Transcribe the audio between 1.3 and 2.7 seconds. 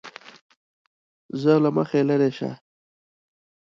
زه له مخې لېرې شه!